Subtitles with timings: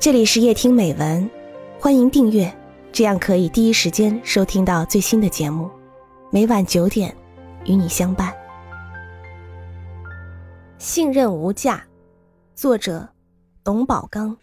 [0.00, 1.28] 这里是夜听美文，
[1.80, 2.56] 欢迎订阅，
[2.92, 5.68] 这样可以第一时间收听到最新的节目。
[6.30, 7.12] 每晚九点，
[7.64, 8.32] 与你相伴。
[10.78, 11.84] 信任无价，
[12.54, 13.08] 作者
[13.64, 14.36] 董宝刚。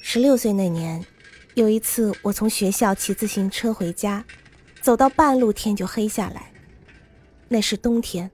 [0.00, 1.04] 十六岁那年，
[1.52, 4.24] 有一次我从学校骑自行车回家，
[4.80, 6.50] 走到半路天就黑下来。
[7.48, 8.30] 那是冬天，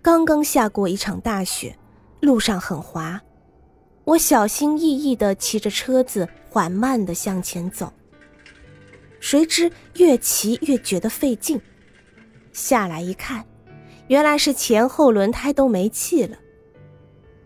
[0.00, 1.76] 刚刚下过一场大雪。
[2.24, 3.20] 路上很滑，
[4.04, 7.92] 我小心翼翼地骑着车子缓慢地向前走。
[9.20, 11.60] 谁知越骑越觉得费劲，
[12.52, 13.44] 下来一看，
[14.08, 16.36] 原来是前后轮胎都没气了。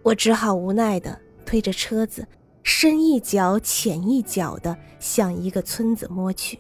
[0.03, 2.27] 我只好无奈地推着车子，
[2.63, 6.59] 深一脚浅一脚地向一个村子摸去。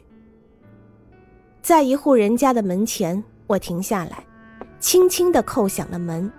[1.62, 4.24] 在一户人家的门前，我停下来，
[4.78, 6.30] 轻轻地叩响了门。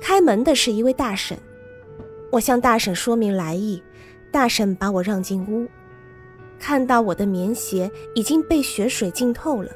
[0.00, 1.38] 开门的是一位大婶，
[2.30, 3.82] 我向大婶说明来意，
[4.30, 5.68] 大婶把我让进屋。
[6.58, 9.70] 看到我的棉鞋已经被雪水浸透了，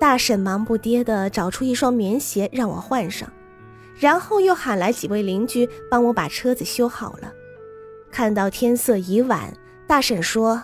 [0.00, 3.30] 大婶忙不迭地找出一双棉鞋让我换上，
[3.98, 7.32] 然后又喊来几位邻居帮我把车子修好了。
[8.10, 9.52] 看到天色已晚，
[9.86, 10.62] 大婶说：“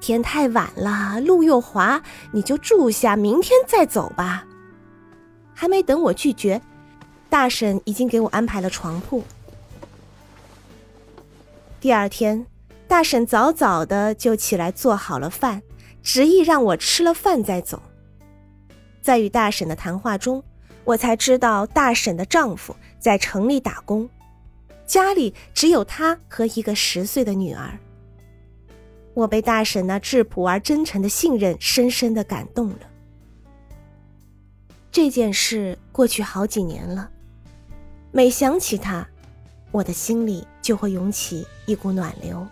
[0.00, 4.46] 天太晚了，路又滑，你就住下，明天再走吧。”
[5.54, 6.60] 还没等我拒绝。
[7.34, 9.24] 大婶已经给我安排了床铺。
[11.80, 12.46] 第二天，
[12.86, 15.60] 大婶早早的就起来做好了饭，
[16.00, 17.82] 执意让我吃了饭再走。
[19.02, 20.44] 在与大婶的谈话中，
[20.84, 24.08] 我才知道大婶的丈夫在城里打工，
[24.86, 27.76] 家里只有她和一个十岁的女儿。
[29.12, 32.78] 我被大婶那质朴而真诚的信任深深的感动了。
[34.92, 37.10] 这件事过去好几年了。
[38.16, 39.04] 每想起他，
[39.72, 42.46] 我的心里就会涌起一股暖流。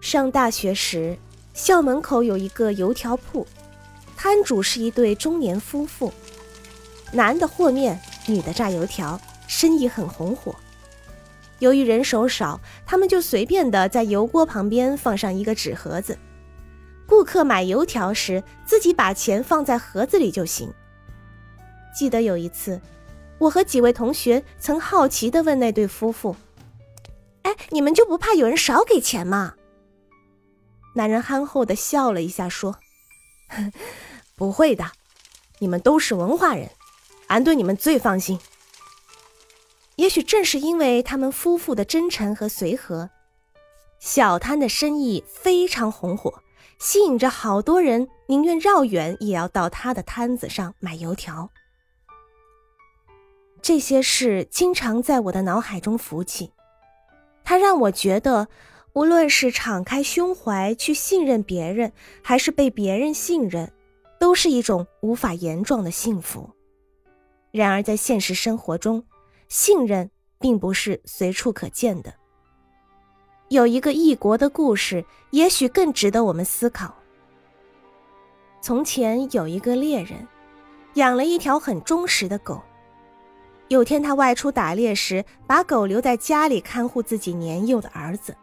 [0.00, 1.14] 上大学时，
[1.52, 3.46] 校门口有一个油条铺，
[4.16, 6.10] 摊主是一对中年夫妇，
[7.12, 10.56] 男的和面，女的炸油条，生意很红火。
[11.58, 16.16] 由于人手少，他们就随便的在油锅旁边放上一个纸盒子，
[17.06, 20.72] 顾客买油条时，自己把钱放在盒子里就行。
[21.94, 22.80] 记得有一次，
[23.38, 26.34] 我和几位同学曾好奇地问那对夫妇
[27.42, 29.54] ：“哎，你们就不怕有人少给钱吗？”
[30.94, 32.78] 男人憨厚地笑了一下，说
[34.36, 34.92] ：“不会的，
[35.58, 36.70] 你们都是文化人，
[37.28, 38.38] 俺对你们最放心。”
[39.96, 43.10] 也许正是因为他们夫妇的真诚和随和，
[44.00, 46.42] 小摊的生意非常红火，
[46.78, 51.50] 吸引着好多人宁愿绕远也要到他的摊子上买油条。
[53.62, 56.52] 这些事经常在我的脑海中浮起，
[57.44, 58.48] 它让我觉得，
[58.92, 61.92] 无论是敞开胸怀去信任别人，
[62.24, 63.72] 还是被别人信任，
[64.18, 66.50] 都是一种无法言状的幸福。
[67.52, 69.04] 然而，在现实生活中，
[69.48, 72.12] 信任并不是随处可见的。
[73.48, 76.92] 有一个异国的故事，也许更值得我们思考。
[78.60, 80.26] 从前有一个猎人，
[80.94, 82.60] 养了一条很忠实的狗。
[83.72, 88.36] 有天，他外出打猎时，把狗留在家里看护自己年幼的儿子。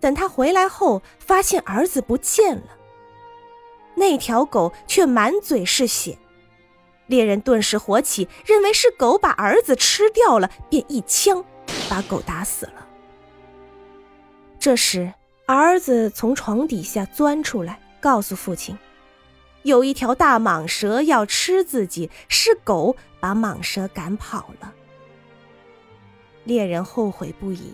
[0.00, 2.62] 等他回来后，发现儿子不见了，
[3.94, 6.16] 那条狗却满嘴是血。
[7.08, 11.44] 猎人顿时火起，认为是狗把儿子吃掉了，便一枪
[11.90, 12.88] 把狗打死了。
[14.58, 15.12] 这时，
[15.44, 18.78] 儿子从床底下钻出来，告诉父亲。
[19.62, 24.72] 有一条大蟒蛇要吃自己，是狗把蟒蛇赶跑了。
[26.44, 27.72] 猎人后悔不已，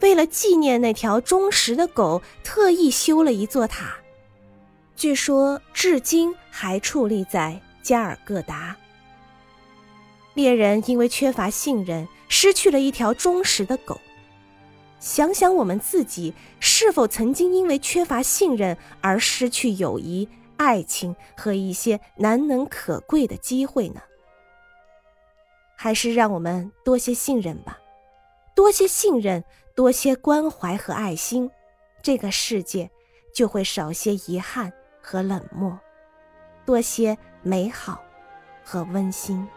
[0.00, 3.96] 为了纪念那条忠实的狗，特意修了一座塔，
[4.94, 8.76] 据说至今还矗立在加尔各答。
[10.34, 14.00] 猎人因为缺乏信任，失去了一条忠实的狗。
[15.00, 20.28] 想想我们自己，是否曾经因为缺乏信任而失去友谊？
[20.58, 24.02] 爱情和一些难能可贵的机会呢？
[25.74, 27.78] 还是让我们多些信任吧，
[28.54, 29.42] 多些信任，
[29.74, 31.50] 多些关怀和爱心，
[32.02, 32.90] 这个世界
[33.32, 35.78] 就会少些遗憾和冷漠，
[36.66, 38.02] 多些美好
[38.64, 39.48] 和温馨。